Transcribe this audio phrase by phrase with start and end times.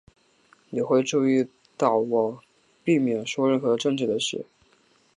[0.71, 1.47] 你会注意
[1.77, 2.41] 到我
[2.83, 4.47] 避免说任何政治的事。